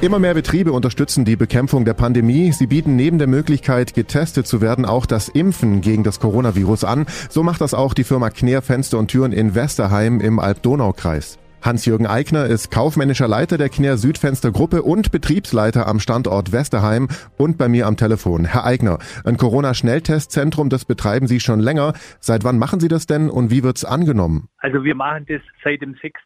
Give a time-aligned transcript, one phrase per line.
[0.00, 2.52] Immer mehr Betriebe unterstützen die Bekämpfung der Pandemie.
[2.52, 7.06] Sie bieten neben der Möglichkeit, getestet zu werden, auch das Impfen gegen das Coronavirus an.
[7.28, 11.38] So macht das auch die Firma Kner Fenster und Türen in Westerheim im Alb-Donau-Kreis.
[11.62, 17.58] Hans-Jürgen Eigner ist kaufmännischer Leiter der Kner Südfenster Gruppe und Betriebsleiter am Standort Westerheim und
[17.58, 18.44] bei mir am Telefon.
[18.44, 21.94] Herr Eigner, ein Corona-Schnelltestzentrum, das betreiben Sie schon länger.
[22.20, 24.47] Seit wann machen Sie das denn und wie wird's angenommen?
[24.60, 26.20] Also wir machen das seit dem 6.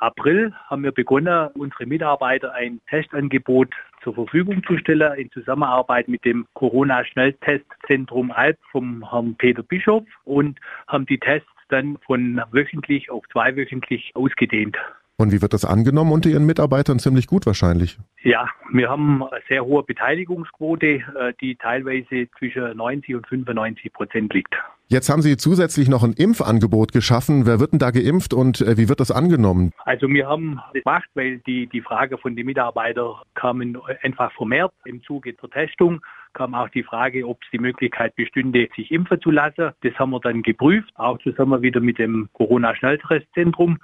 [0.00, 3.68] April, haben wir begonnen, unsere Mitarbeiter ein Testangebot
[4.02, 10.58] zur Verfügung zu stellen in Zusammenarbeit mit dem Corona-Schnelltestzentrum Alp vom Herrn Peter Bischof und
[10.88, 14.76] haben die Tests dann von wöchentlich auf zweiwöchentlich ausgedehnt.
[15.16, 16.98] Und wie wird das angenommen unter Ihren Mitarbeitern?
[16.98, 17.98] Ziemlich gut wahrscheinlich.
[18.22, 21.02] Ja, wir haben eine sehr hohe Beteiligungsquote, äh,
[21.40, 24.54] die teilweise zwischen 90 und 95 Prozent liegt.
[24.94, 27.46] Jetzt haben Sie zusätzlich noch ein Impfangebot geschaffen.
[27.46, 29.72] Wer wird denn da geimpft und äh, wie wird das angenommen?
[29.84, 34.72] Also wir haben das gemacht, weil die, die Frage von den Mitarbeitern kamen einfach vermehrt
[34.84, 36.00] im Zuge der Testung
[36.32, 39.72] kam auch die Frage, ob es die Möglichkeit bestünde, sich impfen zu lassen.
[39.82, 43.78] Das haben wir dann geprüft, auch zusammen wieder mit dem Corona-Schnelltestzentrum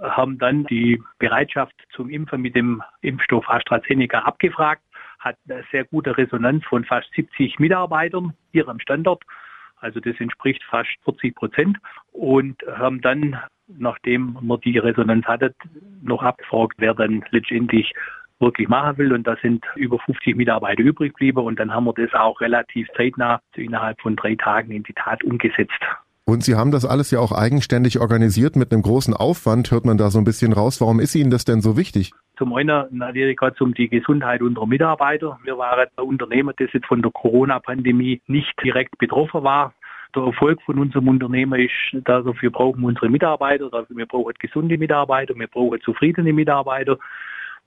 [0.00, 4.82] haben dann die Bereitschaft zum Impfen mit dem Impfstoff AstraZeneca abgefragt,
[5.20, 9.22] hat eine sehr gute Resonanz von fast 70 Mitarbeitern hier am Standort.
[9.76, 11.78] Also das entspricht fast 40 Prozent
[12.12, 13.38] und haben dann,
[13.68, 15.54] nachdem man die Resonanz hatte,
[16.02, 17.92] noch abgefragt, wer dann letztendlich
[18.38, 19.12] wirklich machen will.
[19.12, 21.38] Und da sind über 50 Mitarbeiter übrig geblieben.
[21.38, 25.22] Und dann haben wir das auch relativ zeitnah, innerhalb von drei Tagen in die Tat
[25.24, 25.80] umgesetzt.
[26.24, 29.96] Und Sie haben das alles ja auch eigenständig organisiert mit einem großen Aufwand, hört man
[29.96, 30.80] da so ein bisschen raus.
[30.80, 32.12] Warum ist Ihnen das denn so wichtig?
[32.38, 35.38] Zum einen natürlich gerade um die Gesundheit unserer Mitarbeiter.
[35.42, 39.72] Wir waren ein Unternehmen, das jetzt von der Corona-Pandemie nicht direkt betroffen war.
[40.14, 45.34] Der Erfolg von unserem Unternehmen ist, dafür brauchen wir unsere Mitarbeiter, wir brauchen gesunde Mitarbeiter,
[45.34, 46.98] wir brauchen zufriedene Mitarbeiter.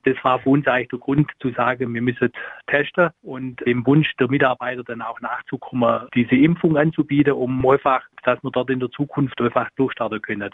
[0.06, 2.32] Das war für uns eigentlich der Grund zu sagen, wir müssen
[2.68, 8.42] testen und dem Wunsch der Mitarbeiter dann auch nachzukommen, diese Impfung anzubieten, um einfach, dass
[8.44, 10.52] wir dort in der Zukunft einfach durchstarten können.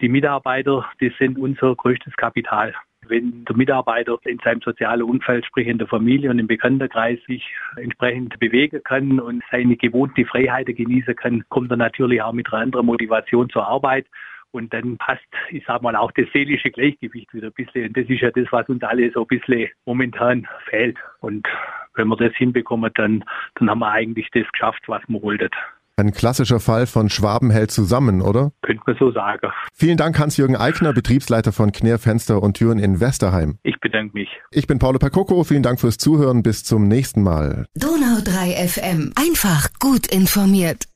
[0.00, 2.72] Die Mitarbeiter, die sind unser größtes Kapital.
[3.08, 7.44] Wenn der Mitarbeiter in seinem sozialen Umfeld, sprich in der Familie und im Bekanntenkreis, sich
[7.76, 12.62] entsprechend bewegen kann und seine gewohnte Freiheiten genießen kann, kommt er natürlich auch mit einer
[12.62, 14.06] anderen Motivation zur Arbeit.
[14.50, 17.88] Und dann passt, ich sag mal, auch das seelische Gleichgewicht wieder ein bisschen.
[17.88, 20.96] Und das ist ja das, was uns alle so ein bisschen momentan fehlt.
[21.20, 21.46] Und
[21.94, 23.24] wenn wir das hinbekommen, dann,
[23.56, 25.50] dann haben wir eigentlich das geschafft, was wir wollten.
[25.98, 28.52] Ein klassischer Fall von Schwaben hält zusammen, oder?
[28.62, 29.48] Könnte man so sagen.
[29.74, 33.58] Vielen Dank, Hans-Jürgen Eigner, Betriebsleiter von Kner Fenster und Türen in Westerheim.
[33.64, 34.28] Ich bedanke mich.
[34.52, 35.42] Ich bin Paulo Percoco.
[35.42, 36.44] Vielen Dank fürs Zuhören.
[36.44, 37.66] Bis zum nächsten Mal.
[37.74, 39.12] Donau 3 FM.
[39.16, 40.87] Einfach gut informiert.